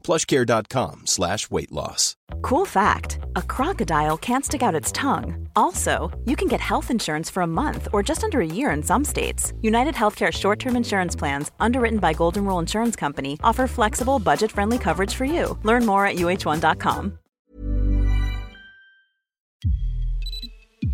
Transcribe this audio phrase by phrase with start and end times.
[0.00, 2.16] plushcare.com slash weight loss.
[2.42, 5.48] Cool fact a crocodile can't stick out its tongue.
[5.56, 8.82] Also, you can get health insurance for a month or just under a year in
[8.82, 9.52] some states.
[9.62, 14.52] United Healthcare short term insurance plans, underwritten by Golden Rule Insurance Company, offer flexible, budget
[14.52, 15.58] friendly coverage for you.
[15.62, 17.18] Learn more at uh1.com.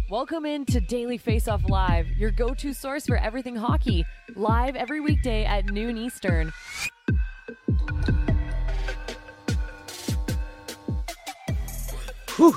[0.09, 4.05] Welcome in to Daily Face Off Live, your go to source for everything hockey,
[4.37, 6.53] live every weekday at noon Eastern.
[12.37, 12.55] Whew.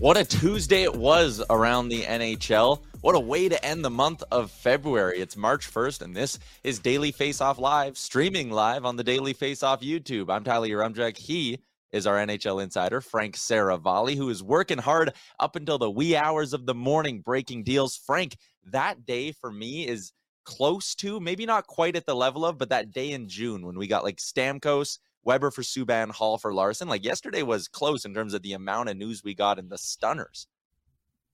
[0.00, 2.82] What a Tuesday it was around the NHL.
[3.00, 5.20] What a way to end the month of February.
[5.20, 9.34] It's March 1st, and this is Daily Face Off Live, streaming live on the Daily
[9.34, 10.30] Face Off YouTube.
[10.30, 11.16] I'm Tyler Yaremchuk.
[11.16, 11.60] He
[11.92, 16.52] is our NHL insider, Frank Seravalli, who is working hard up until the wee hours
[16.52, 17.96] of the morning breaking deals.
[17.96, 18.36] Frank,
[18.72, 20.10] that day for me is
[20.44, 23.78] close to, maybe not quite at the level of, but that day in June when
[23.78, 26.88] we got like Stamkos, Weber for Subban, Hall for Larsson.
[26.88, 29.78] Like yesterday was close in terms of the amount of news we got in the
[29.78, 30.46] stunners.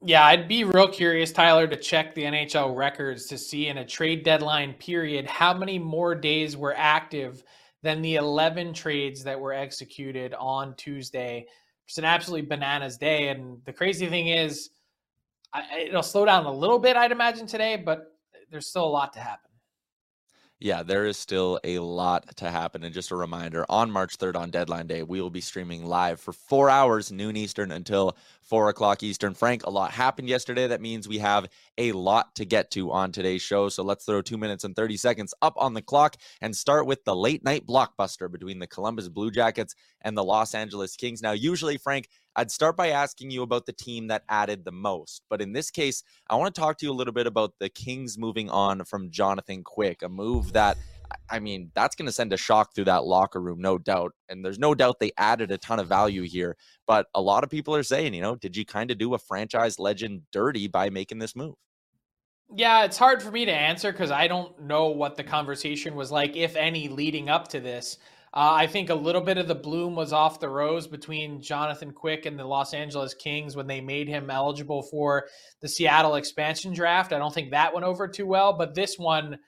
[0.04, 3.84] Yeah, I'd be real curious, Tyler, to check the NHL records to see in a
[3.84, 7.43] trade deadline period how many more days were active
[7.82, 11.47] than the 11 trades that were executed on Tuesday.
[11.87, 13.28] It's an absolutely bananas day.
[13.28, 14.70] And the crazy thing is,
[15.53, 18.15] I, it'll slow down a little bit, I'd imagine, today, but
[18.50, 19.47] there's still a lot to happen
[20.60, 22.82] yeah, there is still a lot to happen.
[22.82, 26.20] And just a reminder on March 3rd, on deadline day, we will be streaming live
[26.20, 29.34] for four hours, noon Eastern until four o'clock Eastern.
[29.34, 30.66] Frank, a lot happened yesterday.
[30.66, 31.46] That means we have
[31.76, 33.69] a lot to get to on today's show.
[33.69, 37.04] So let's throw two minutes and 30 seconds up on the clock and start with
[37.04, 41.22] the late night blockbuster between the Columbus Blue Jackets and the Los Angeles Kings.
[41.22, 42.08] Now, usually, Frank,
[42.38, 45.22] I'd start by asking you about the team that added the most.
[45.28, 47.69] But in this case, I want to talk to you a little bit about the
[47.69, 50.76] Kings moving on from Jonathan Quick, a move that
[51.28, 54.12] I mean, that's going to send a shock through that locker room, no doubt.
[54.28, 56.56] And there's no doubt they added a ton of value here.
[56.87, 59.19] But a lot of people are saying, you know, did you kind of do a
[59.19, 61.55] franchise legend dirty by making this move?
[62.55, 66.12] Yeah, it's hard for me to answer because I don't know what the conversation was
[66.12, 67.99] like, if any, leading up to this.
[68.34, 71.93] Uh, I think a little bit of the bloom was off the rose between Jonathan
[71.93, 75.27] Quick and the Los Angeles Kings when they made him eligible for
[75.61, 77.12] the Seattle expansion draft.
[77.12, 79.38] I don't think that went over too well, but this one,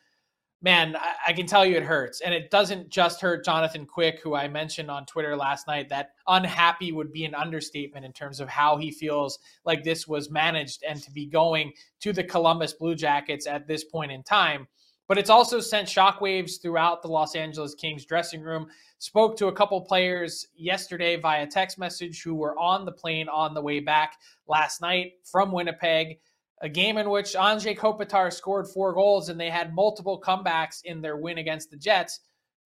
[0.63, 2.23] man, I, I can tell you it hurts.
[2.23, 5.91] And it doesn't just hurt Jonathan Quick, who I mentioned on Twitter last night.
[5.91, 10.31] That unhappy would be an understatement in terms of how he feels like this was
[10.31, 14.67] managed and to be going to the Columbus Blue Jackets at this point in time
[15.10, 18.69] but it's also sent shockwaves throughout the Los Angeles Kings dressing room.
[19.00, 23.53] Spoke to a couple players yesterday via text message who were on the plane on
[23.53, 26.21] the way back last night from Winnipeg.
[26.62, 31.03] A game in which Anze Kopitar scored four goals and they had multiple comebacks in
[31.03, 32.21] their win against the Jets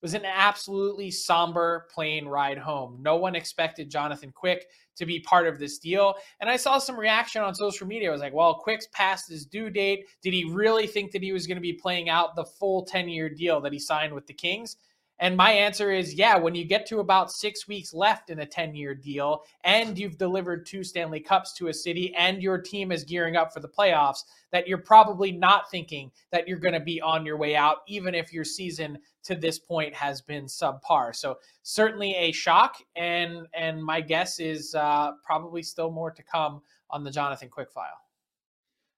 [0.05, 2.99] was an absolutely somber plane ride home.
[3.01, 4.67] No one expected Jonathan Quick
[4.97, 6.15] to be part of this deal.
[6.43, 8.11] And I saw some reaction on social media.
[8.11, 10.05] I was like, well, Quick's past his due date.
[10.21, 13.09] Did he really think that he was going to be playing out the full 10
[13.09, 14.77] year deal that he signed with the Kings?
[15.21, 18.47] And my answer is yeah, when you get to about six weeks left in a
[18.47, 22.91] 10 year deal and you've delivered two Stanley Cups to a city and your team
[22.91, 26.81] is gearing up for the playoffs, that you're probably not thinking that you're going to
[26.81, 31.15] be on your way out, even if your season to this point has been subpar.
[31.15, 32.77] So certainly a shock.
[32.97, 37.71] And, and my guess is uh, probably still more to come on the Jonathan Quick
[37.71, 38.04] file.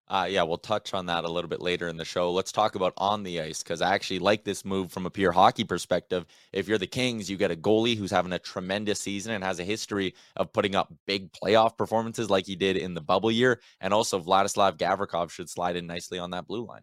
[0.08, 2.30] Uh, yeah, we'll touch on that a little bit later in the show.
[2.30, 5.32] Let's talk about on the ice because I actually like this move from a pure
[5.32, 6.26] hockey perspective.
[6.52, 9.58] If you're the Kings, you get a goalie who's having a tremendous season and has
[9.58, 13.60] a history of putting up big playoff performances like he did in the bubble year.
[13.80, 16.82] And also, Vladislav Gavrikov should slide in nicely on that blue line.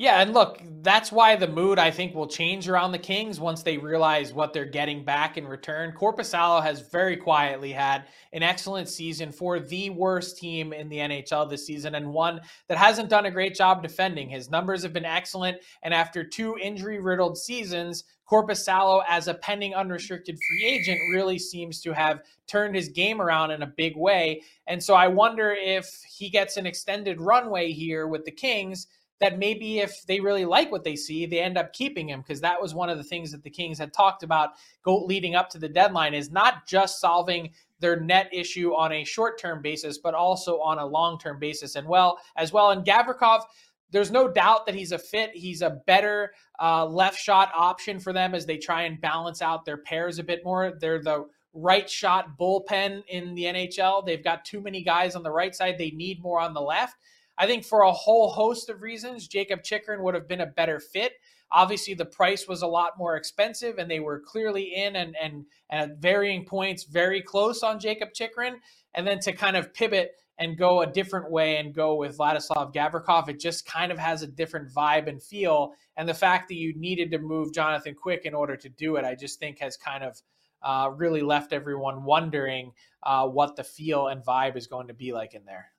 [0.00, 3.64] Yeah, and look, that's why the mood I think will change around the Kings once
[3.64, 5.92] they realize what they're getting back in return.
[5.92, 11.50] Korpisalo has very quietly had an excellent season for the worst team in the NHL
[11.50, 14.28] this season and one that hasn't done a great job defending.
[14.28, 20.38] His numbers have been excellent, and after two injury-riddled seasons, Korpisalo as a pending unrestricted
[20.48, 24.42] free agent really seems to have turned his game around in a big way.
[24.68, 28.86] And so I wonder if he gets an extended runway here with the Kings
[29.20, 32.40] that maybe if they really like what they see, they end up keeping him because
[32.40, 34.50] that was one of the things that the Kings had talked about
[34.82, 37.50] go leading up to the deadline is not just solving
[37.80, 41.76] their net issue on a short-term basis, but also on a long-term basis.
[41.76, 43.42] And well, as well, and Gavrikov,
[43.90, 45.30] there's no doubt that he's a fit.
[45.34, 49.64] He's a better uh, left shot option for them as they try and balance out
[49.64, 50.74] their pairs a bit more.
[50.78, 54.04] They're the right shot bullpen in the NHL.
[54.04, 55.76] They've got too many guys on the right side.
[55.78, 56.96] They need more on the left.
[57.38, 60.80] I think for a whole host of reasons, Jacob Chychrun would have been a better
[60.80, 61.12] fit.
[61.52, 65.46] Obviously, the price was a lot more expensive, and they were clearly in and and,
[65.70, 68.60] and at varying points very close on Jacob Chychrun.
[68.94, 72.74] And then to kind of pivot and go a different way and go with Vladislav
[72.74, 75.72] Gavrikov, it just kind of has a different vibe and feel.
[75.96, 79.04] And the fact that you needed to move Jonathan Quick in order to do it,
[79.04, 80.20] I just think has kind of
[80.62, 82.72] uh, really left everyone wondering
[83.04, 85.72] uh, what the feel and vibe is going to be like in there.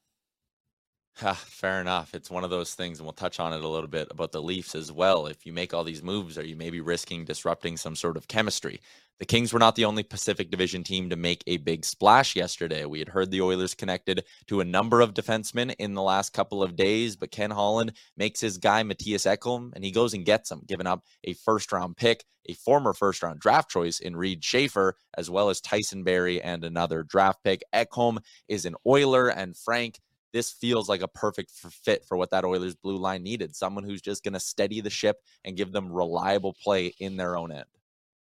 [1.36, 2.14] fair enough.
[2.14, 4.42] It's one of those things, and we'll touch on it a little bit about the
[4.42, 5.28] Leafs as well.
[5.28, 8.80] If you make all these moves, are you maybe risking disrupting some sort of chemistry?
[9.20, 12.86] The Kings were not the only Pacific Division team to make a big splash yesterday.
[12.86, 16.64] We had heard the Oilers connected to a number of defensemen in the last couple
[16.64, 20.50] of days, but Ken Holland makes his guy Mattias Ekholm, and he goes and gets
[20.50, 24.42] him, giving up a first round pick, a former first round draft choice in Reid
[24.42, 27.62] Schaefer, as well as Tyson Barrie and another draft pick.
[27.76, 30.00] Ekholm is an Oiler, and Frank
[30.34, 33.56] this feels like a perfect fit for what that Oilers blue line needed.
[33.56, 37.38] Someone who's just going to steady the ship and give them reliable play in their
[37.38, 37.66] own end.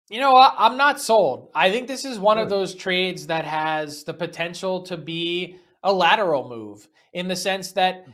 [0.09, 0.55] You know what?
[0.57, 1.49] I'm not sold.
[1.53, 5.93] I think this is one of those trades that has the potential to be a
[5.93, 8.11] lateral move in the sense that hmm.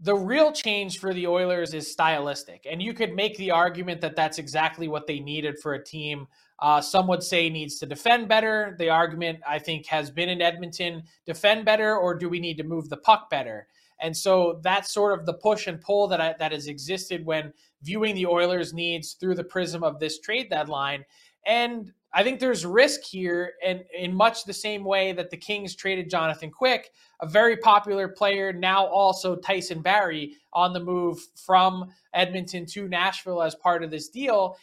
[0.00, 2.66] the real change for the Oilers is stylistic.
[2.70, 6.26] And you could make the argument that that's exactly what they needed for a team
[6.60, 8.74] uh, some would say needs to defend better.
[8.78, 12.64] The argument, I think, has been in Edmonton defend better, or do we need to
[12.64, 13.68] move the puck better?
[14.00, 17.52] And so that's sort of the push and pull that I, that has existed when
[17.82, 21.04] viewing the Oilers' needs through the prism of this trade deadline.
[21.46, 25.74] And I think there's risk here, and in much the same way that the Kings
[25.74, 26.90] traded Jonathan Quick,
[27.20, 33.42] a very popular player, now also Tyson Barrie on the move from Edmonton to Nashville
[33.42, 34.56] as part of this deal.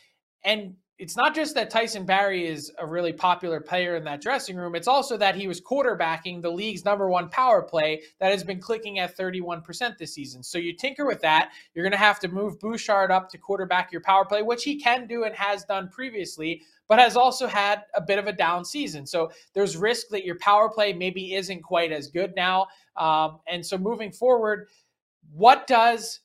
[0.43, 4.55] And it's not just that Tyson Barrie is a really popular player in that dressing
[4.55, 4.75] room.
[4.75, 8.61] It's also that he was quarterbacking the league's number one power play that has been
[8.61, 10.41] clicking at 31% this season.
[10.41, 11.51] So you tinker with that.
[11.73, 14.79] You're going to have to move Bouchard up to quarterback your power play, which he
[14.79, 18.63] can do and has done previously, but has also had a bit of a down
[18.63, 19.05] season.
[19.05, 22.67] So there's risk that your power play maybe isn't quite as good now.
[22.95, 24.69] Um, and so moving forward,
[25.33, 26.21] what does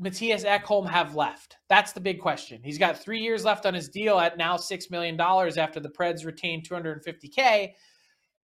[0.00, 1.56] Mattias Ekholm have left?
[1.68, 2.60] That's the big question.
[2.64, 6.24] He's got three years left on his deal at now $6 million after the Preds
[6.24, 7.72] retained 250K.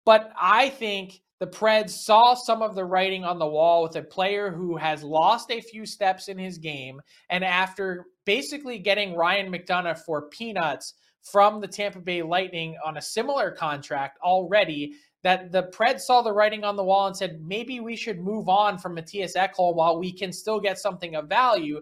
[0.04, 4.02] But I think the Preds saw some of the writing on the wall with a
[4.02, 7.00] player who has lost a few steps in his game.
[7.30, 13.02] And after basically getting Ryan McDonagh for peanuts from the Tampa Bay Lightning on a
[13.02, 17.80] similar contract already, that the Preds saw the writing on the wall and said, maybe
[17.80, 21.80] we should move on from Mattias Ekholm while we can still get something of value.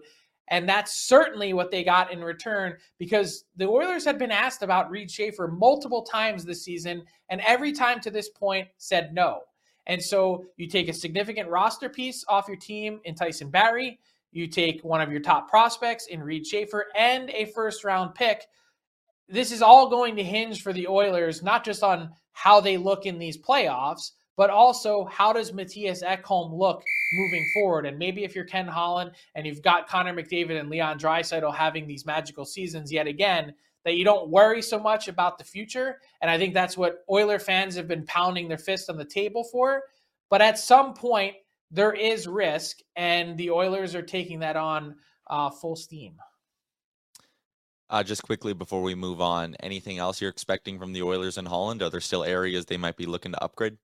[0.49, 4.89] And that's certainly what they got in return because the Oilers had been asked about
[4.89, 9.41] Reid Schaefer multiple times this season, and every time to this point said no.
[9.85, 13.99] And so you take a significant roster piece off your team in Tyson Barrie,
[14.31, 18.45] you take one of your top prospects in Reid Schaefer, and a first round pick.
[19.27, 23.05] This is all going to hinge for the Oilers, not just on how they look
[23.05, 26.83] in these playoffs, but also how does Mattias Ekholm look
[27.13, 27.85] moving forward?
[27.85, 31.87] And maybe if you're Ken Holland and you've got Connor McDavid and Leon Draisaitl having
[31.87, 33.53] these magical seasons yet again,
[33.85, 35.99] that you don't worry so much about the future.
[36.21, 39.43] And I think that's what Oiler fans have been pounding their fist on the table
[39.43, 39.83] for.
[40.29, 41.35] But at some point,
[41.71, 44.95] there is risk, and the Oilers are taking that on
[45.29, 46.15] uh, full steam.
[47.89, 51.45] Uh, just quickly before we move on, anything else you're expecting from the Oilers in
[51.45, 51.81] Holland?
[51.81, 53.77] Are there still areas they might be looking to upgrade?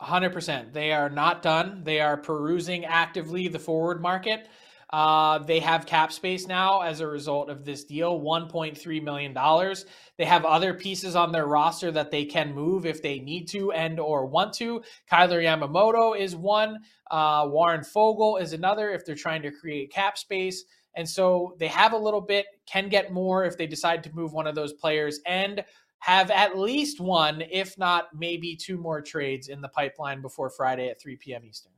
[0.00, 0.72] 100%.
[0.72, 1.82] They are not done.
[1.84, 4.48] They are perusing actively the forward market.
[4.92, 9.74] Uh, they have cap space now as a result of this deal, $1.3 million.
[10.18, 13.72] They have other pieces on their roster that they can move if they need to
[13.72, 14.82] and or want to.
[15.08, 16.80] Kailer Yamamoto is one.
[17.10, 20.64] Uh, Warren Foegele is another if they're trying to create cap space.
[20.96, 24.32] And so they have a little bit, can get more if they decide to move
[24.32, 25.64] one of those players and
[26.00, 30.88] have at least one, if not maybe two more trades in the pipeline before Friday
[30.88, 31.44] at 3 p.m.
[31.44, 31.72] Eastern.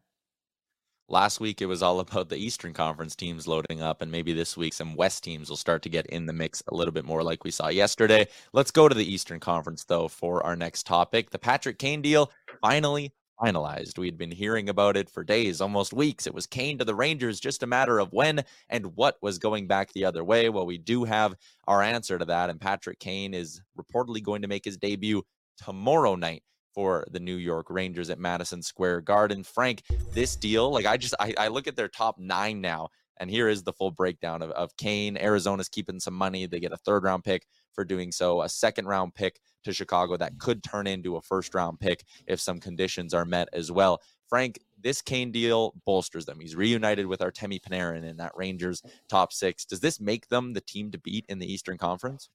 [1.06, 4.56] Last week, it was all about the Eastern Conference teams loading up, and maybe this
[4.56, 7.22] week some West teams will start to get in the mix a little bit more,
[7.22, 8.26] like we saw yesterday.
[8.54, 11.28] Let's go to the Eastern Conference, though, for our next topic.
[11.28, 13.12] The Patrick Kane deal finally
[13.44, 13.98] finalized.
[13.98, 16.26] We'd been hearing about it for days, almost weeks.
[16.26, 19.66] It was Kane to the Rangers, just a matter of when and what was going
[19.66, 20.48] back the other way.
[20.48, 21.34] Well, we do have
[21.66, 25.22] our answer to that, and Patrick Kane is reportedly going to make his debut
[25.62, 26.42] tomorrow night
[26.74, 29.44] for the New York Rangers at Madison Square Garden.
[29.44, 29.82] Frank,
[30.12, 33.48] this deal, like I just I, I look at their top nine now, and here
[33.48, 35.16] is the full breakdown of, of Kane.
[35.16, 36.46] Arizona's keeping some money.
[36.46, 40.16] They get a third round pick for doing so, a second round pick to Chicago
[40.16, 44.00] that could turn into a first round pick if some conditions are met as well.
[44.28, 46.40] Frank, this Kane deal bolsters them.
[46.40, 49.64] He's reunited with Artemi Panarin in that Rangers top six.
[49.64, 52.28] Does this make them the team to beat in the Eastern Conference?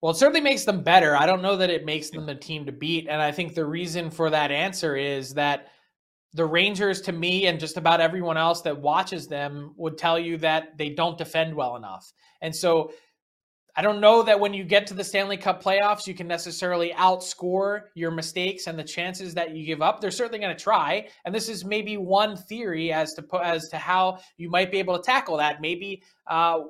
[0.00, 1.14] Well, it certainly makes them better.
[1.14, 3.06] I don't know that it makes them the team to beat.
[3.08, 5.68] And I think the reason for that answer is that
[6.32, 10.36] the Rangers, to me, and just about everyone else that watches them, would tell you
[10.38, 12.12] that they don't defend well enough.
[12.40, 12.92] And so
[13.76, 16.90] I don't know that when you get to the Stanley Cup playoffs, you can necessarily
[16.90, 20.00] outscore your mistakes and the chances that you give up.
[20.00, 23.78] They're certainly going to try, and this is maybe one theory as to as to
[23.78, 25.60] how you might be able to tackle that.
[25.60, 26.60] Maybe uh,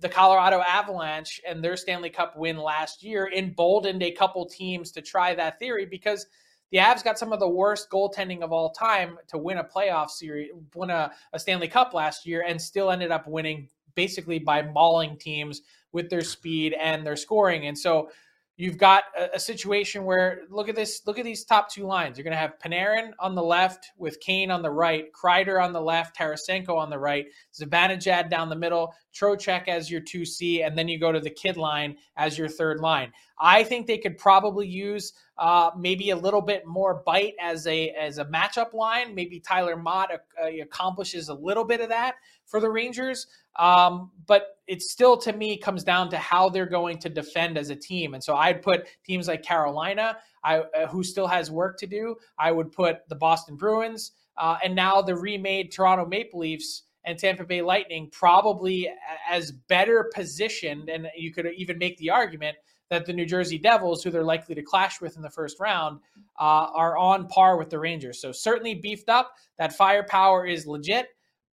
[0.00, 5.02] the Colorado Avalanche and their Stanley Cup win last year emboldened a couple teams to
[5.02, 6.26] try that theory because
[6.70, 10.10] the Avs got some of the worst goaltending of all time to win a playoff
[10.10, 14.62] series, win a, a Stanley Cup last year, and still ended up winning basically by
[14.62, 17.66] mauling teams with their speed and their scoring.
[17.66, 18.10] And so
[18.58, 22.18] You've got a, a, situation where look at this, look at these top two lines.
[22.18, 25.72] You're going to have Panarin on the left with Kane on the right, Kreider on
[25.72, 30.76] the left, Tarasenko on the right, Zibanejad down the middle, Trocheck as your 2C, and
[30.76, 33.12] then you go to the kid line as your third line.
[33.40, 37.90] I think they could probably use uh, maybe a little bit more bite as a
[37.90, 39.14] as a matchup line.
[39.14, 42.16] Maybe Tyler Motte uh, accomplishes a little bit of that
[42.46, 43.26] for the Rangers.
[43.56, 47.70] Um, but it still, to me, comes down to how they're going to defend as
[47.70, 48.14] a team.
[48.14, 52.16] And so I'd put teams like Carolina, I, uh, who still has work to do.
[52.38, 57.18] I would put the Boston Bruins, uh, and now the remade Toronto Maple Leafs and
[57.18, 58.88] Tampa Bay Lightning probably
[59.28, 60.88] as better positioned.
[60.88, 62.56] And you could even make the argument
[62.90, 66.00] that the New Jersey Devils, who they're likely to clash with in the first round,
[66.40, 68.20] uh, are on par with the Rangers.
[68.20, 69.34] So certainly beefed up.
[69.58, 71.08] That firepower is legit,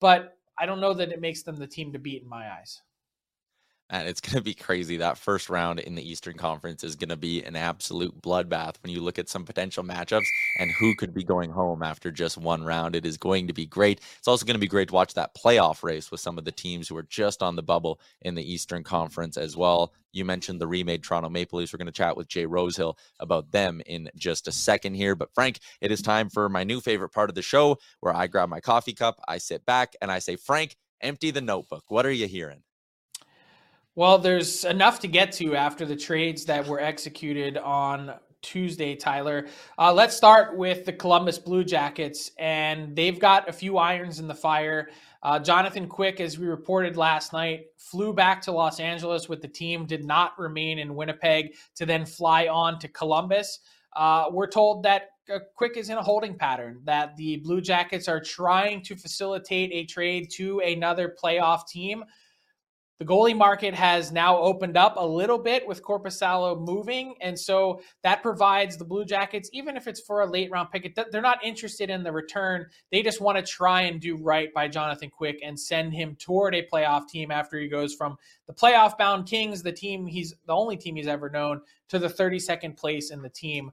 [0.00, 2.82] but I don't know that it makes them the team to beat in my eyes.
[3.90, 4.96] And it's going to be crazy.
[4.96, 8.92] That first round in the Eastern Conference is going to be an absolute bloodbath when
[8.92, 10.26] you look at some potential matchups
[10.58, 12.96] and who could be going home after just one round.
[12.96, 14.00] It is going to be great.
[14.18, 16.52] It's also going to be great to watch that playoff race with some of the
[16.52, 19.92] teams who are just on the bubble in the Eastern Conference as well.
[20.12, 21.72] You mentioned the remade Toronto Maple Leafs.
[21.72, 25.14] We're going to chat with Jay Rosehill about them in just a second here.
[25.14, 28.26] But, Frank, it is time for my new favorite part of the show where I
[28.26, 31.84] grab my coffee cup, I sit back, and I say, Frank, empty the notebook.
[31.88, 32.62] What are you hearing?
[34.00, 39.46] Well, there's enough to get to after the trades that were executed on Tuesday, Tyler.
[39.78, 44.26] Uh, let's start with the Columbus Blue Jackets, and they've got a few irons in
[44.26, 44.88] the fire.
[45.22, 49.48] Uh, Jonathan Quick, as we reported last night, flew back to Los Angeles with the
[49.48, 53.58] team, did not remain in Winnipeg to then fly on to Columbus.
[53.94, 58.08] Uh, we're told that uh, Quick is in a holding pattern, that the Blue Jackets
[58.08, 62.02] are trying to facilitate a trade to another playoff team.
[63.00, 67.14] The goalie market has now opened up a little bit with Korpisalo moving.
[67.22, 70.94] And so that provides the Blue Jackets, even if it's for a late round pick,
[71.10, 72.66] they're not interested in the return.
[72.92, 76.54] They just want to try and do right by Jonathan Quick and send him toward
[76.54, 80.52] a playoff team after he goes from the playoff bound Kings, the team he's the
[80.52, 83.70] only team he's ever known, to the 32nd place in the team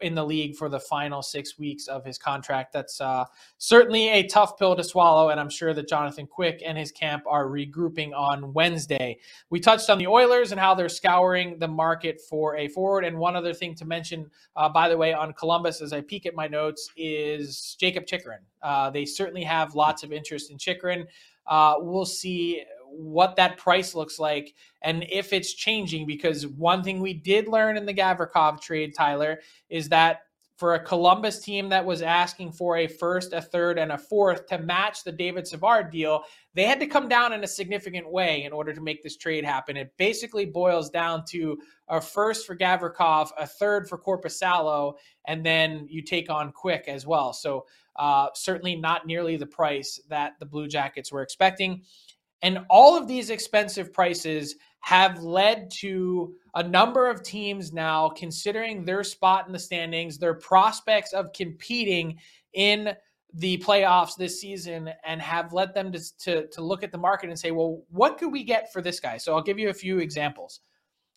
[0.00, 2.72] in the league for the final six weeks of his contract.
[2.72, 3.24] That's uh,
[3.58, 7.24] certainly a tough pill to swallow, and I'm sure that Jonathan Quick and his camp
[7.26, 9.18] are regrouping on Wednesday.
[9.50, 13.04] We touched on the Oilers and how they're scouring the market for a forward.
[13.04, 16.26] And one other thing to mention, uh, by the way, on Columbus, as I peek
[16.26, 18.40] at my notes, is Jacob Chychrun.
[18.62, 21.06] Uh, they certainly have lots of interest in Chychrun.
[21.46, 26.06] Uh, we'll see what that price looks like and if it's changing.
[26.06, 30.22] Because one thing we did learn in the Gavrikov trade, Tyler, is that
[30.58, 34.48] for a Columbus team that was asking for a first, a third, and a fourth
[34.48, 38.42] to match the David Savard deal, they had to come down in a significant way
[38.42, 39.76] in order to make this trade happen.
[39.76, 44.94] It basically boils down to a first for Gavrikov, a third for Korpisalo,
[45.26, 47.32] and then you take on Quick as well.
[47.32, 51.82] So uh, certainly not nearly the price that the Blue Jackets were expecting.
[52.42, 58.84] And all of these expensive prices have led to a number of teams now considering
[58.84, 62.18] their spot in the standings, their prospects of competing
[62.52, 62.94] in
[63.34, 67.28] the playoffs this season, and have led them to, to, to look at the market
[67.28, 69.18] and say, well, what could we get for this guy?
[69.18, 70.60] So I'll give you a few examples.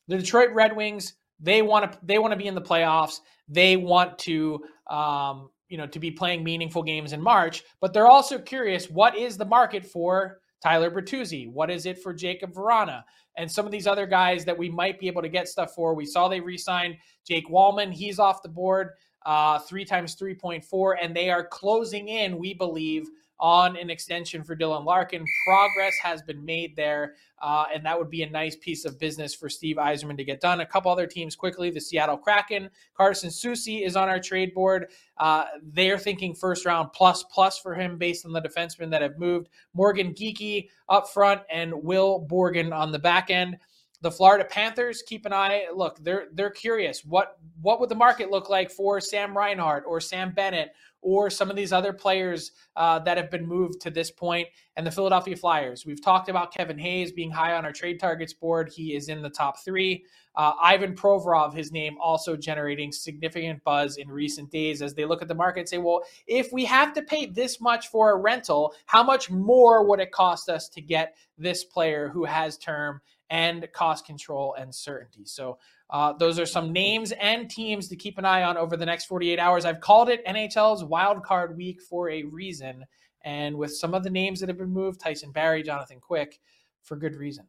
[0.08, 3.20] The Detroit Red Wings, they want to they want to be in the playoffs.
[3.48, 8.08] They want to um, you know to be playing meaningful games in March, but they're
[8.08, 11.52] also curious what is the market for Tyler Bertuzzi?
[11.52, 13.04] What is it for Jakub Vrana?
[13.38, 15.94] And some of these other guys that we might be able to get stuff for.
[15.94, 17.92] We saw they re signed Jake Walman.
[17.92, 18.90] He's off the board,
[19.26, 23.08] uh, three times 3.4, and they are closing in, we believe,
[23.42, 25.26] on an extension for Dylan Larkin.
[25.46, 29.34] Progress has been made there, uh, and that would be a nice piece of business
[29.34, 30.62] for Steve Yzerman to get done.
[30.62, 32.70] A couple other teams quickly the Seattle Kraken.
[32.96, 34.92] Carson Soucy is on our trade board.
[35.18, 39.18] Uh, they're thinking first round plus plus for him based on the defensemen that have
[39.18, 39.50] moved.
[39.74, 43.58] Morgan Geekie up front and Will Borgen on the back end
[44.02, 45.66] the Florida Panthers keep an eye.
[45.74, 47.06] Look, they're they're curious.
[47.06, 51.50] What what would the market look like for Sam Reinhart or Sam Bennett or some
[51.50, 54.48] of these other players uh, that have been moved to this point?
[54.78, 55.86] and the Philadelphia Flyers.
[55.86, 58.72] We've talked about Kevin Hayes being high on our trade targets board.
[58.74, 60.06] He is in the top three.
[60.36, 65.22] Uh, Ivan Provorov, his name also generating significant buzz in recent days as they look
[65.22, 68.18] at the market and say, well, if we have to pay this much for a
[68.18, 73.02] rental, how much more would it cost us to get this player who has term
[73.32, 75.26] and cost control and certainty?
[75.26, 75.58] So
[75.90, 79.06] uh, those are some names and teams to keep an eye on over the next
[79.06, 79.66] 48 hours.
[79.66, 82.86] I've called it NHL's wild card week for a reason.
[83.24, 86.40] And with some of the names that have been moved, Tyson Barrie, Jonathan Quick,
[86.84, 87.48] for good reason.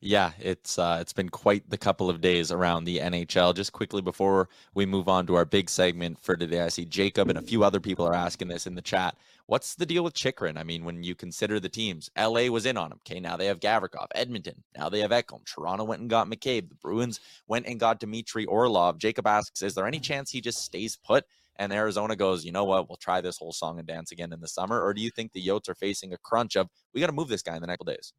[0.00, 3.54] Yeah, it's uh, it's been quite the couple of days around the NHL.
[3.54, 7.28] Just quickly before we move on to our big segment for today, I see Jacob
[7.28, 9.16] and a few other people are asking this in the chat.
[9.46, 10.56] What's the deal with Chychrun?
[10.56, 12.98] I mean, when you consider the teams, LA was in on him.
[13.06, 14.06] Okay, now they have Gavrikov.
[14.14, 15.44] Edmonton, now they have Ekholm.
[15.44, 16.68] Toronto went and got McCabe.
[16.70, 18.98] The Bruins went and got Dmitry Orlov.
[18.98, 21.24] Jacob asks, is there any chance he just stays put?
[21.56, 22.88] And Arizona goes, you know what?
[22.88, 24.82] We'll try this whole song and dance again in the summer.
[24.82, 27.28] Or do you think the Yotes are facing a crunch of we got to move
[27.28, 28.12] this guy in the next couple days?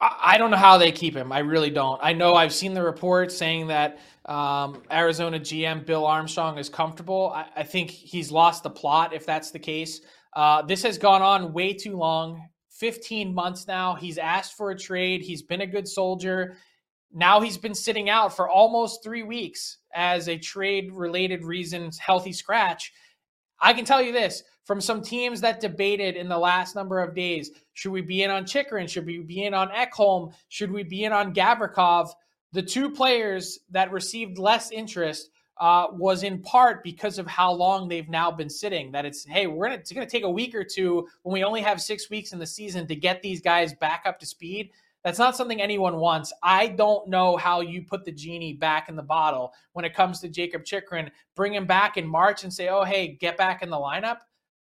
[0.00, 1.32] I don't know how they keep him.
[1.32, 1.98] I really don't.
[2.02, 7.32] I know I've seen the report saying that um, Arizona GM Bill Armstrong is comfortable.
[7.34, 10.00] I, I, think he's lost the plot if that's the case.
[10.34, 13.94] Uh, this has gone on way too long 15 months now.
[13.94, 16.56] He's asked for a trade, he's been a good soldier.
[17.12, 22.32] Now he's been sitting out for almost three weeks as a trade related reasons, healthy
[22.32, 22.92] scratch.
[23.60, 27.14] I can tell you this from some teams that debated in the last number of
[27.14, 28.88] days should we be in on Chychrun?
[28.88, 30.32] Should we be in on Ekholm?
[30.48, 32.10] Should we be in on Gavrikov?
[32.52, 37.88] The two players that received less interest uh, was in part because of how long
[37.88, 38.92] they've now been sitting.
[38.92, 41.62] That it's hey, we're gonna it's gonna take a week or two when we only
[41.62, 44.70] have six weeks in the season to get these guys back up to speed.
[45.06, 46.32] That's not something anyone wants.
[46.42, 50.18] I don't know how you put the genie back in the bottle when it comes
[50.18, 51.12] to Jacob Chychrun.
[51.36, 54.18] Bring him back in March and say, oh hey, get back in the lineup.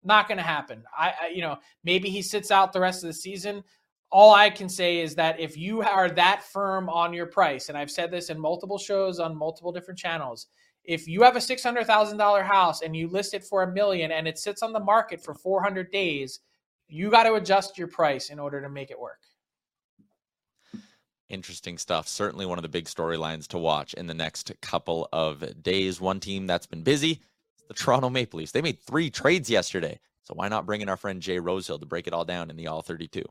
[0.04, 0.84] Not going to happen.
[0.96, 3.64] I, I, you know, maybe he sits out the rest of the season.
[4.12, 7.78] All I can say is that if you are that firm on your price, and
[7.78, 10.46] I've said this in multiple shows on multiple different channels,
[10.84, 13.74] if you have a six hundred thousand dollar house and you list it for a
[13.74, 16.42] million and it sits on the market for four hundred days,
[16.88, 19.22] you got to adjust your price in order to make it work.
[21.30, 22.08] Interesting stuff.
[22.08, 26.00] Certainly one of the big storylines to watch in the next couple of days.
[26.00, 27.22] One team that's been busy
[27.68, 28.52] the Toronto Maple Leafs.
[28.52, 30.00] They made three trades yesterday.
[30.24, 32.56] So why not bring in our friend Jay Rosehill to break it all down in
[32.56, 33.24] the All 32?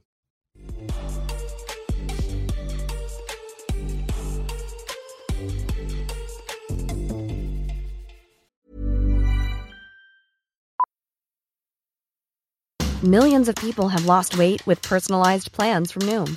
[13.03, 16.37] Millions of people have lost weight with personalized plans from Noom,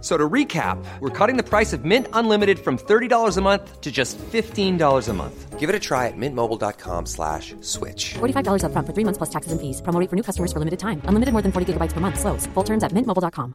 [0.00, 3.92] So to recap, we're cutting the price of Mint Unlimited from $30 a month to
[3.92, 5.58] just $15 a month.
[5.58, 8.14] Give it a try at mintmobile.com slash switch.
[8.14, 9.82] $45 up front for three months plus taxes and fees.
[9.82, 11.02] Promo for new customers for limited time.
[11.04, 12.18] Unlimited more than 40 gigabytes per month.
[12.18, 12.46] Slows.
[12.54, 13.52] Full terms at mintmobile.com.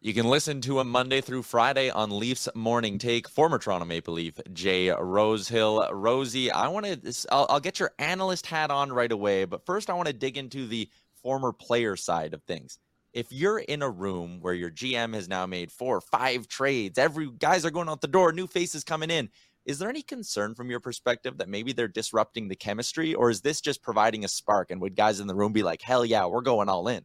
[0.00, 3.26] You can listen to him Monday through Friday on Leafs Morning Take.
[3.26, 5.88] Former Toronto Maple Leaf Jay Rosehill.
[5.92, 7.26] Rosie, I want to.
[7.32, 10.36] I'll, I'll get your analyst hat on right away, but first I want to dig
[10.36, 10.90] into the
[11.24, 12.78] former player side of things.
[13.14, 16.98] If you're in a room where your GM has now made four or five trades,
[16.98, 19.30] every guys are going out the door, new faces coming in.
[19.64, 23.40] Is there any concern from your perspective that maybe they're disrupting the chemistry, or is
[23.40, 24.70] this just providing a spark?
[24.70, 27.04] And would guys in the room be like, "Hell yeah, we're going all in"?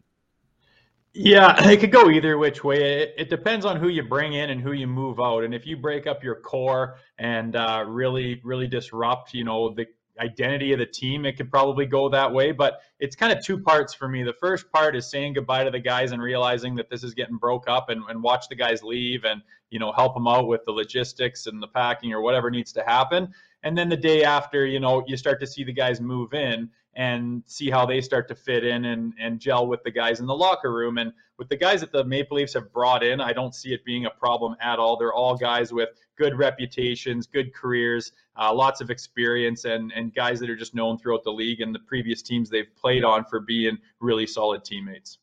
[1.14, 3.02] Yeah, it could go either which way.
[3.02, 5.44] It, it, depends on who you bring in and who you move out.
[5.44, 9.88] And if you break up your core and uh, really, really disrupt, you know, the
[10.20, 12.52] identity of the team, it could probably go that way.
[12.52, 14.24] But it's kind of two parts for me.
[14.24, 17.38] The first part is saying goodbye to the guys and realizing that this is getting
[17.38, 20.64] broke up and, and watch the guys leave and, you know, help them out with
[20.66, 23.34] the logistics and the packing or whatever needs to happen.
[23.64, 26.70] And then the day after, you know, you start to see the guys move in
[26.96, 30.26] and see how they start to fit in and, and gel with the guys in
[30.26, 30.98] the locker room.
[30.98, 33.86] And with the guys that the Maple Leafs have brought in, I don't see it
[33.86, 34.98] being a problem at all.
[34.98, 40.40] They're all guys with good reputations, good careers, uh, lots of experience, and and guys
[40.42, 43.40] that are just known throughout the league and the previous teams they've played on for
[43.40, 45.18] being really solid teammates.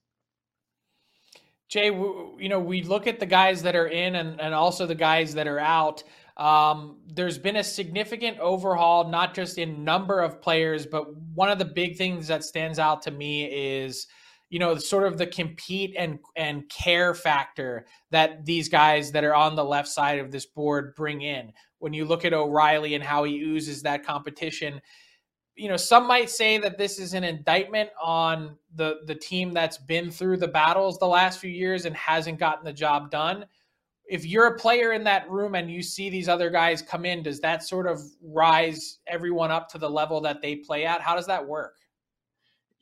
[1.69, 4.95] Jay, you know, we look at the guys that are in and, and also the
[4.95, 6.05] guys that are out.
[6.37, 11.59] Um, there's been a significant overhaul, not just in number of players, but one of
[11.59, 14.07] the big things that stands out to me is,
[14.51, 19.35] you know, sort of the compete and and care factor that these guys that are
[19.35, 21.53] on the left side of this board bring in.
[21.79, 24.83] When you look at O'Reilly and how he oozes that competition,
[25.55, 29.79] you know, some might say that this is an indictment on the the team that's
[29.79, 33.47] been through the battles the last few years and hasn't gotten the job done
[34.09, 37.23] if you're a player in that room and you see these other guys come in,
[37.23, 41.01] does that sort of rise everyone up to the level that they play at?
[41.01, 41.75] How does that work?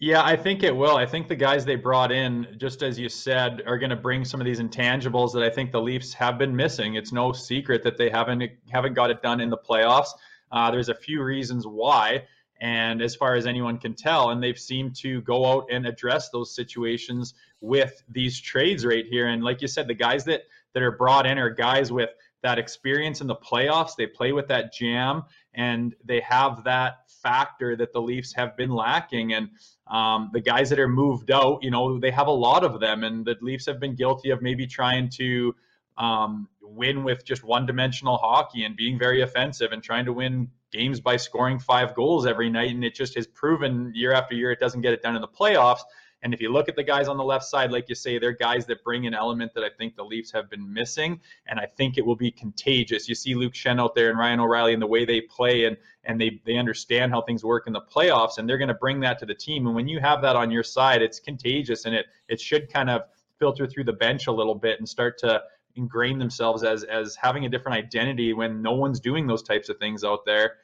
[0.01, 0.97] Yeah, I think it will.
[0.97, 4.25] I think the guys they brought in, just as you said, are going to bring
[4.25, 6.97] some of these intangibles that I think the Leafs have been missing.
[6.97, 10.09] It's no secret that they haven't haven't got it done in the playoffs.
[10.51, 12.25] Uh, there's a few reasons why,
[12.61, 16.29] and as far as anyone can tell, and they've seemed to go out and address
[16.31, 19.29] those situations with these trades right here.
[19.29, 20.43] And like you said, the guys that
[20.75, 22.11] that are brought in are guys with
[22.43, 23.97] that experience in the playoffs.
[23.97, 28.71] They play with that jam and they have that factor that the Leafs have been
[28.71, 29.33] lacking.
[29.33, 29.49] And
[29.87, 33.03] um, the guys that are moved out, you know, they have a lot of them.
[33.03, 35.55] And the Leafs have been guilty of maybe trying to
[35.97, 40.51] um, win with just one dimensional hockey and being very offensive and trying to win
[40.71, 42.71] games by scoring five goals every night.
[42.71, 45.29] And it just has proven year after year it doesn't get it done in the
[45.29, 45.81] playoffs.
[46.25, 48.33] And if you look at the guys on the left side, like you say, they're
[48.33, 51.21] guys that bring an element that I think the Leafs have been missing.
[51.47, 53.11] And I think it will be contagious.
[53.11, 55.77] You see Luke Schenn out there and Ryan O'Reilly and the way they play and
[56.05, 59.01] and they they understand how things work in the playoffs and they're going to bring
[59.01, 59.67] that to the team.
[59.67, 62.89] And when you have that on your side, it's contagious and it it should kind
[62.89, 63.03] of
[63.39, 65.43] filter through the bench a little bit and start to
[65.77, 69.77] ingrain themselves as as having a different identity when no one's doing those types of
[69.77, 70.55] things out there.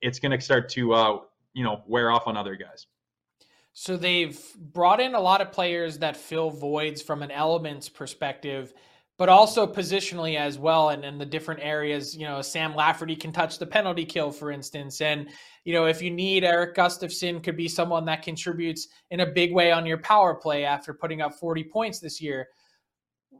[0.00, 1.18] It's going to start to uh,
[1.52, 2.86] you know wear off on other guys.
[3.74, 8.74] So they've brought in a lot of players that fill voids from an elements perspective.
[9.18, 12.16] but also positionally as well and in the different areas.
[12.16, 15.00] You know, Sam Lafferty can touch the penalty kill, for instance.
[15.00, 15.28] And,
[15.64, 19.52] you know, if you need Erik Gustafsson, could be someone that contributes in a big
[19.52, 22.48] way on your power play after putting up 40 points this year.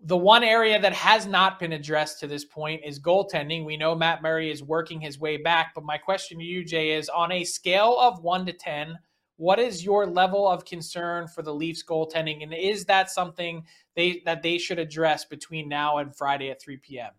[0.05, 3.64] The one area that has not been addressed to this point is goaltending.
[3.64, 6.92] We know Matt Murray is working his way back, but my question to you, Jay,
[6.92, 8.99] is on a scale of one to 10,
[9.42, 13.64] what is your level of concern for the Leafs goaltending, and is that something
[13.96, 17.11] they that they should address between now and Friday at 3 p.m.?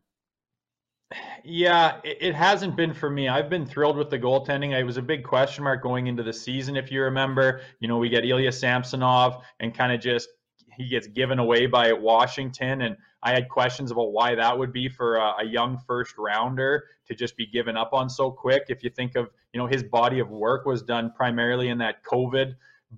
[1.44, 3.28] Yeah, it hasn't been for me.
[3.28, 4.72] I've been thrilled with the goaltending.
[4.72, 7.60] It was a big question mark going into the season, if you remember.
[7.82, 10.30] You know, we get Ilya Samsonov and kind of just
[10.78, 14.90] he gets given away by Washington, and I had questions about why that would be
[14.90, 18.66] for a, a, young first rounder to just be given up on so quick.
[18.68, 22.04] If you think of, you know, his body of work was done primarily in that
[22.04, 22.56] COVID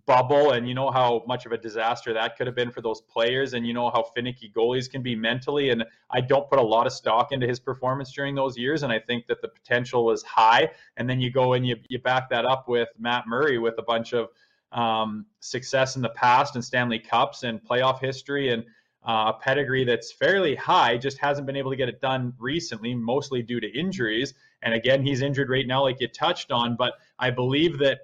[0.07, 3.01] bubble, and you know how much of a disaster that could have been for those
[3.01, 5.69] players, and you know how finicky goalies can be mentally.
[5.69, 8.91] And I don't put a lot of stock into his performance during those years, and
[8.91, 10.71] I think that the potential was high.
[10.97, 13.83] And then you go and you you back that up with Matt Murray with a
[13.83, 14.29] bunch of
[14.71, 18.65] um, success in the past and Stanley Cups and playoff history and
[19.07, 22.95] uh, a pedigree that's fairly high, just hasn't been able to get it done recently,
[22.95, 24.33] mostly due to injuries.
[24.63, 26.75] And again, he's injured right now, like you touched on.
[26.75, 27.99] But I believe that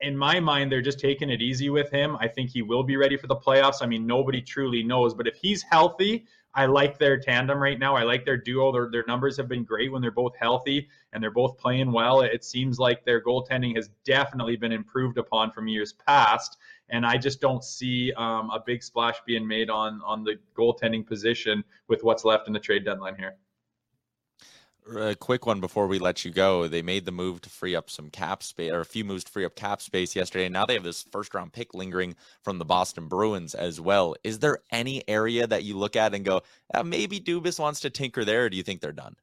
[0.00, 2.16] in my mind, they're just taking it easy with him.
[2.20, 3.78] I think he will be ready for the playoffs.
[3.80, 5.14] I mean, nobody truly knows.
[5.14, 7.96] But if he's healthy, I like their tandem right now.
[7.96, 8.72] I like their duo.
[8.72, 12.22] Their, their numbers have been great when they're both healthy and they're both playing well.
[12.22, 16.56] It seems like their goaltending has definitely been improved upon from years past
[16.88, 21.06] and I just don't see um, a big splash being made on on the goaltending
[21.06, 23.36] position with what's left in the trade deadline here.
[24.94, 26.68] A quick one before we let you go.
[26.68, 29.32] They made the move to free up some cap space, or a few moves to
[29.32, 30.48] free up cap space yesterday.
[30.48, 34.14] Now they have this first round pick lingering from the Boston Bruins as well.
[34.22, 37.90] Is there any area that you look at and go, ah, maybe Dubas wants to
[37.90, 39.16] tinker there, do you think they're done?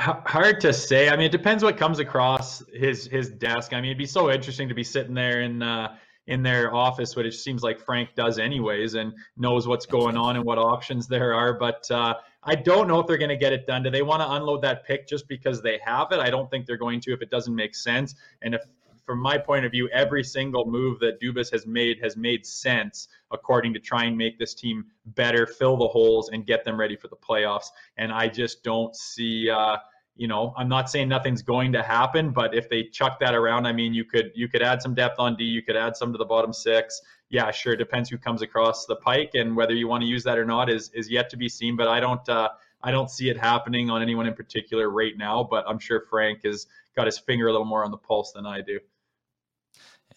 [0.00, 1.08] Hard to say.
[1.08, 3.72] I mean, it depends what comes across his his desk.
[3.72, 7.16] I mean, it'd be so interesting to be sitting there in uh, in their office,
[7.16, 11.08] which it seems like Frank does anyways, and knows what's going on and what options
[11.08, 11.54] there are.
[11.54, 13.82] But uh, I don't know if they're going to get it done.
[13.82, 16.20] Do they want to unload that pick just because they have it?
[16.20, 18.14] I don't think they're going to if it doesn't make sense.
[18.42, 18.62] And if
[19.08, 23.08] from my point of view, every single move that Dubas has made has made sense
[23.30, 26.94] according to try and make this team better, fill the holes, and get them ready
[26.94, 27.68] for the playoffs.
[27.96, 29.48] And I just don't see.
[29.48, 29.78] Uh,
[30.14, 33.64] you know, I'm not saying nothing's going to happen, but if they chuck that around,
[33.64, 36.12] I mean, you could you could add some depth on D, you could add some
[36.12, 37.00] to the bottom six.
[37.30, 37.76] Yeah, sure.
[37.76, 40.68] Depends who comes across the pike, and whether you want to use that or not
[40.68, 41.76] is is yet to be seen.
[41.76, 42.28] But I don't.
[42.28, 42.50] Uh,
[42.82, 46.44] I don't see it happening on anyone in particular right now, but I'm sure Frank
[46.44, 48.78] has got his finger a little more on the pulse than I do.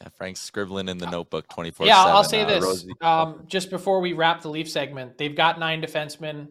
[0.01, 2.85] Yeah, Frank's scribbling in the notebook 24 Yeah, I'll say uh, this.
[3.01, 6.47] Um, just before we wrap the Leaf segment, they've got nine defensemen,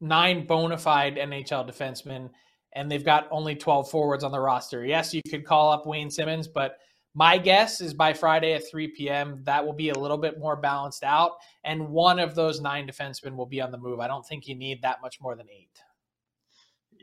[0.00, 2.30] nine bona fide NHL defensemen,
[2.72, 4.86] and they've got only 12 forwards on the roster.
[4.86, 6.78] Yes, you could call up Wayne Simmonds, but
[7.14, 10.56] my guess is by Friday at 3 p.m., that will be a little bit more
[10.56, 14.00] balanced out, and one of those nine defensemen will be on the move.
[14.00, 15.78] I don't think you need that much more than eight.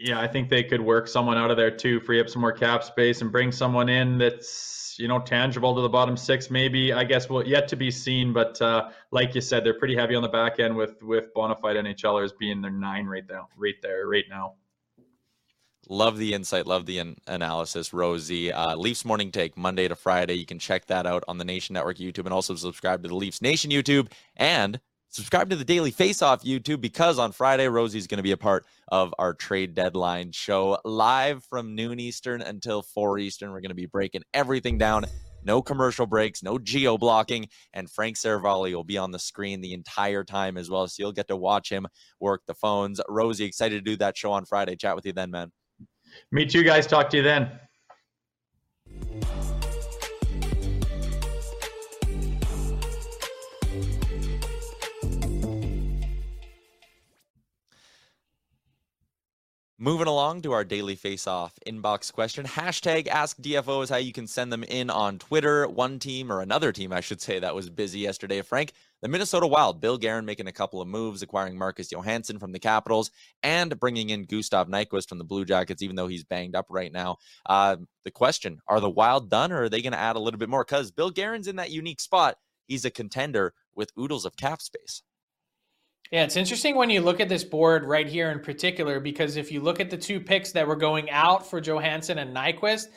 [0.04, 2.52] Yeah, I think they could work someone out of there too, free up some more
[2.52, 6.50] cap space, and bring someone in that's you know tangible to the bottom six.
[6.50, 9.96] Maybe I guess will yet to be seen, but uh, like you said, they're pretty
[9.96, 13.48] heavy on the back end with with bona fide NHLers being their nine right now,
[13.56, 14.56] right there, right now.
[15.88, 18.52] Love the insight, love the an- analysis, Rosie.
[18.52, 20.36] Uh, Leafs Morning Take, Monday to Friday.
[20.36, 23.16] You can check that out on the Nation Network YouTube and also subscribe to the
[23.16, 24.80] Leafs Nation YouTube and
[25.12, 28.38] subscribe to the Daily Face Off YouTube because on Friday, Rosie's going to be a
[28.38, 33.52] part of our trade deadline show live from noon Eastern until 4 Eastern.
[33.52, 35.06] We're going to be breaking everything down.
[35.43, 39.74] No commercial breaks, no geo blocking, and Frank Seravalli will be on the screen the
[39.74, 40.88] entire time as well.
[40.88, 41.88] So you'll get to watch him
[42.19, 43.02] work the phones.
[43.10, 44.76] Rosie, excited to do that show on Friday.
[44.76, 45.52] Chat with you then, man.
[46.32, 46.86] Me too, guys.
[46.86, 47.60] Talk to you then.
[59.84, 62.46] Moving along to our daily face off inbox question.
[62.46, 65.67] Hashtag ask DFO is how you can send them in on Twitter.
[65.67, 68.44] One team or another team, I should say, that was busy yesterday.
[68.44, 72.52] Frank, the Minnesota Wild, Bill Guerin making a couple of moves, acquiring Marcus Johansson from
[72.52, 73.10] the Capitals
[73.41, 76.91] and bringing in Gustav Nyquist from the Blue Jackets, even though he's banged up right
[76.91, 77.17] now.
[77.48, 80.38] Uh, the question are the Wild done or are they going to add a little
[80.38, 80.63] bit more?
[80.63, 82.38] Because Bill Guerin's in that unique spot.
[82.67, 85.02] He's a contender with oodles of cap space.
[86.12, 89.50] Yeah, it's interesting when you look at this board right here in particular, because if
[89.50, 92.88] you look at the two picks that were going out for Johansson and Nyquist,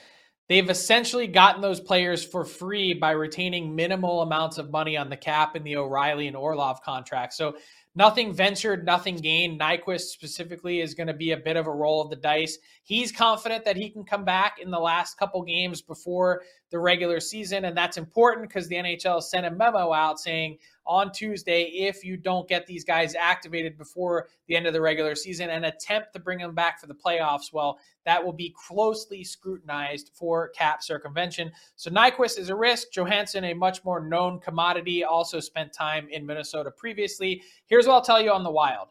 [0.49, 5.17] they've essentially gotten those players for free by retaining minimal amounts of money on the
[5.17, 7.35] cap in the O'Reilly and Orlov contract.
[7.35, 7.55] So
[7.95, 9.61] nothing ventured, nothing gained.
[9.61, 12.59] Nyquist specifically is going to be a bit of a roll of the dice.
[12.83, 17.21] He's confident that he can come back in the last couple games before the regular
[17.21, 17.65] season.
[17.65, 22.17] And that's important because the NHL sent a memo out saying on Tuesday, if you
[22.17, 26.19] don't get these guys activated before the end of the regular season and attempt to
[26.19, 31.51] bring them back for the playoffs, well, that will be closely scrutinized for cap circumvention.
[31.77, 32.89] So Nyquist is a risk.
[32.93, 37.43] Johansson, a much more known commodity, also spent time in Minnesota previously.
[37.67, 38.89] Here's what I'll tell you on the Wild.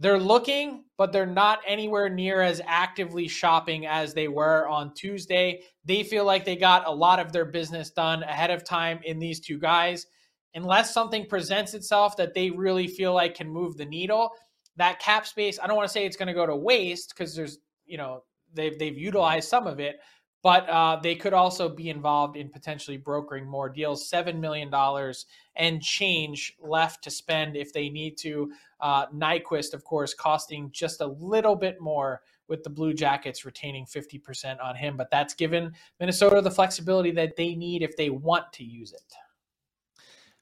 [0.00, 5.60] They're looking, but they're not anywhere near as actively shopping as they were on Tuesday.
[5.84, 9.18] They feel like they got a lot of their business done ahead of time in
[9.18, 10.06] these two guys.
[10.54, 14.30] Unless something presents itself that they really feel like can move the needle,
[14.76, 17.34] that cap space, I don't want to say it's going to go to waste because
[17.34, 20.00] there's, you know, they've they've utilized some of it,
[20.42, 24.08] but uh, they could also be involved in potentially brokering more deals.
[24.08, 28.50] Seven million dollars and change left to spend if they need to.
[28.80, 33.86] Uh, Nyquist, of course, costing just a little bit more with the Blue Jackets retaining
[33.86, 38.52] 50% on him, but that's given Minnesota the flexibility that they need if they want
[38.54, 39.14] to use it.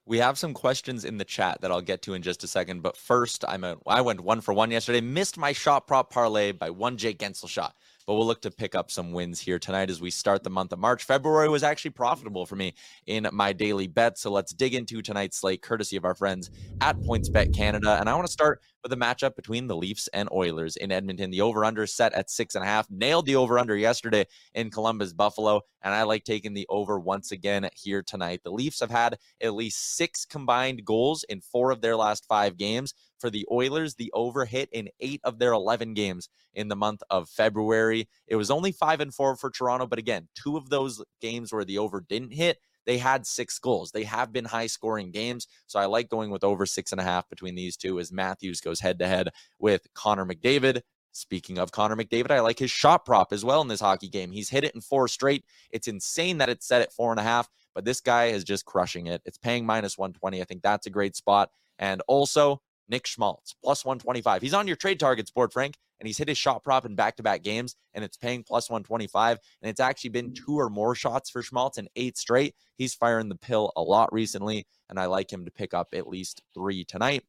[0.09, 2.83] We have some questions in the chat that I'll get to in just a second.
[2.83, 5.03] But first, I'm a I went one for one yesterday.
[5.03, 7.77] Missed my shot prop parlay by one Jake Guentzel shot
[8.09, 10.73] but we'll look to pick up some wins here tonight as we start the month
[10.73, 11.05] of March.
[11.05, 12.73] February was actually profitable for me
[13.07, 14.17] in my daily bet.
[14.17, 17.99] So let's dig into tonight's slate, courtesy of our friends at PointsBet Canada.
[18.01, 21.31] And I want to start with the matchup between the Leafs and Oilers in Edmonton.
[21.31, 22.91] The over under set at six and a half.
[22.91, 25.61] Nailed the over under yesterday in Columbus, Buffalo.
[25.83, 28.41] And I like taking the over once again here tonight.
[28.43, 32.57] The Leafs have had at least six combined goals in four of their last five
[32.57, 32.95] games.
[33.19, 37.03] For the Oilers, the over hit in eight of their 11 games in the month
[37.11, 38.09] of February.
[38.27, 41.65] It was only five and four for Toronto, but again, two of those games where
[41.65, 43.91] the over didn't hit, they had six goals.
[43.93, 45.47] They have been high scoring games.
[45.67, 48.63] So I like going with over six and a half between these two as Matthews
[48.63, 49.29] goes head to head
[49.59, 50.81] with Connor McDavid.
[51.13, 54.31] Speaking of Connor McDavid, I like his shot prop as well in this hockey game.
[54.31, 55.45] He's hit it in four straight.
[55.71, 58.65] It's insane that it's set at four and a half, but this guy is just
[58.65, 59.21] crushing it.
[59.25, 60.41] It's paying minus 120.
[60.41, 61.51] I think that's a great spot.
[61.79, 64.43] And also, Nick Schmaltz, plus 125.
[64.43, 67.17] He's on your trade targets board, Frank, and he's hit his shot prop in back
[67.17, 69.39] to back games, and it's paying plus 125.
[69.63, 72.55] And it's actually been two or more shots for Schmaltz in eight straight.
[72.77, 76.09] He's firing the pill a lot recently, and I like him to pick up at
[76.09, 77.25] least three tonight.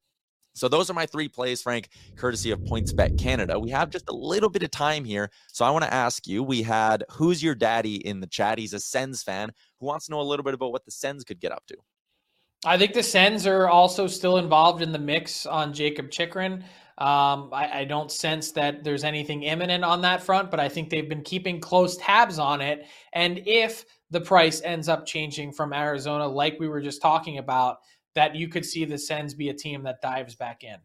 [0.54, 3.60] So those are my three plays, Frank, courtesy of PointsBet Canada.
[3.60, 5.30] We have just a little bit of time here.
[5.52, 8.58] So I want to ask you, we had who's your daddy in the chat?
[8.58, 11.24] He's a Sens fan who wants to know a little bit about what the Sens
[11.24, 11.78] could get up to.
[12.66, 16.64] I think the Sens are also still involved in the mix on Jakob Chychrun.
[16.98, 20.90] Um, I, I, don't sense that there's anything imminent on that front, but I think
[20.90, 22.86] they've been keeping close tabs on it.
[23.14, 27.78] And if the price ends up changing from Arizona, like we were just talking about,
[28.16, 30.76] that you could see the Sens be a team that dives back in.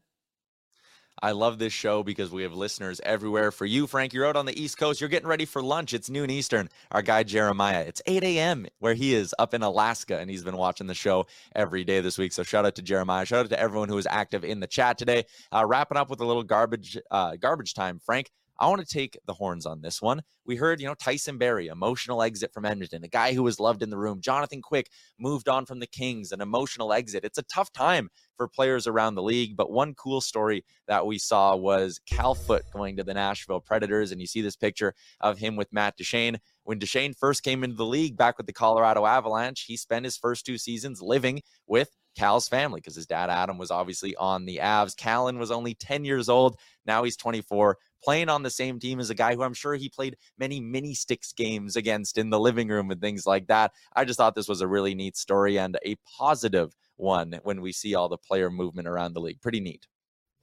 [1.24, 3.50] I love this show because we have listeners everywhere.
[3.50, 5.00] For you, Frank, you're out on the East Coast.
[5.00, 5.94] You're getting ready for lunch.
[5.94, 6.68] It's noon Eastern.
[6.90, 8.66] Our guy Jeremiah, it's 8 a.m.
[8.78, 12.18] where he is up in Alaska, and he's been watching the show every day this
[12.18, 12.34] week.
[12.34, 13.24] So shout out to Jeremiah.
[13.24, 15.24] Shout out to everyone who is active in the chat today.
[15.50, 18.30] Uh, wrapping up with a little garbage, uh, garbage time, Frank.
[18.58, 20.22] I want to take the horns on this one.
[20.46, 23.82] We heard, you know, Tyson Barrie, emotional exit from Edmonton, a guy who was loved
[23.82, 24.20] in the room.
[24.20, 27.24] Jonathan Quick moved on from the Kings, an emotional exit.
[27.24, 29.56] It's a tough time for players around the league.
[29.56, 34.12] But one cool story that we saw was Cal Foote going to the Nashville Predators.
[34.12, 36.38] And you see this picture of him with Matt Duchene.
[36.64, 40.16] When Duchene first came into the league back with the Colorado Avalanche, he spent his
[40.16, 44.60] first two seasons living with Cal's family because his dad Adam was obviously on the
[44.62, 44.96] Avs.
[44.96, 46.56] Callan was only 10 years old.
[46.86, 49.88] Now he's 24, playing on the same team as a guy who I'm sure he
[49.88, 53.72] played many mini sticks games against in the living room and things like that.
[53.96, 57.72] I just thought this was a really neat story and a positive one when we
[57.72, 59.40] see all the player movement around the league.
[59.40, 59.86] Pretty neat.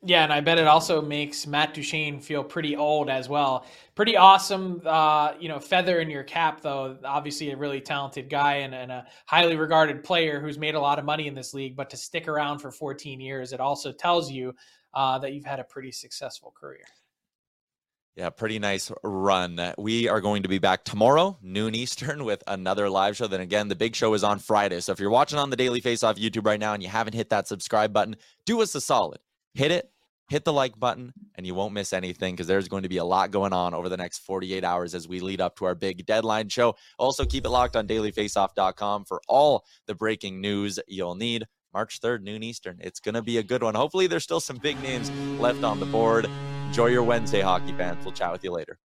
[0.04, 3.68] Yeah, and I bet it also makes Matt Duchene feel pretty old as well.
[3.94, 6.98] Pretty awesome, uh, you know, feather in your cap, though.
[7.06, 10.98] Obviously, a really talented guy and, and, a highly regarded player who's made a lot
[10.98, 11.76] of money in this league.
[11.76, 14.56] But to stick around for 14 years, it also tells you
[14.96, 16.86] uh, that you've had a pretty successful career.
[18.16, 19.74] Yeah, pretty nice run.
[19.78, 23.28] We are going to be back tomorrow, noon Eastern, with another live show.
[23.28, 24.82] Then again, the big show is on Friday.
[24.82, 27.14] So if you're watching on the Daily Face Off YouTube right now and you haven't
[27.14, 29.20] hit that subscribe button, do us a solid.
[29.54, 29.90] Hit it,
[30.30, 33.06] hit the like button, and you won't miss anything because there's going to be a
[33.06, 36.06] lot going on over the next 48 hours as we lead up to our big
[36.06, 36.76] deadline show.
[37.00, 41.46] Also, keep it locked on dailyfaceoff.com for all the breaking news you'll need.
[41.74, 42.78] March 3rd, noon Eastern.
[42.82, 43.76] It's going to be a good one.
[43.76, 45.10] Hopefully, there's still some big names
[45.40, 46.30] left on the board.
[46.72, 48.02] Enjoy your Wednesday, hockey fans.
[48.06, 48.78] We'll chat with you later.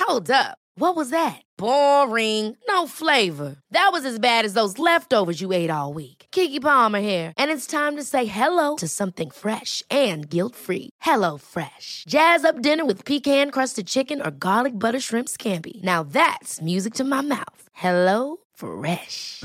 [0.00, 0.58] Hold up.
[0.74, 1.40] What was that?
[1.56, 2.56] Boring.
[2.66, 3.58] No flavor.
[3.70, 6.26] That was as bad as those leftovers you ate all week.
[6.32, 10.90] Keke Palmer here, and it's time to say hello to something fresh and guilt-free.
[11.02, 12.06] Hello Fresh.
[12.08, 15.80] Jazz up dinner with pecan-crusted chicken or garlic butter shrimp scampi.
[15.84, 17.68] Now that's music to my mouth.
[17.72, 19.44] Hello Fresh.